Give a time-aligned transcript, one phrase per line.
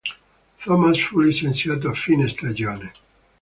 [0.63, 2.91] Thomas fu licenziato a fine stagione.